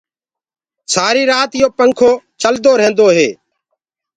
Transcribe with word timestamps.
سآري 0.93 1.23
رآت 1.31 1.51
يو 1.61 1.69
پنکو 1.77 2.11
چلدو 2.41 2.71
ريهندو 2.79 3.07
هي 3.17 3.29